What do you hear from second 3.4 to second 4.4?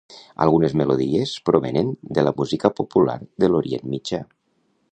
de l'Orient Mitjà.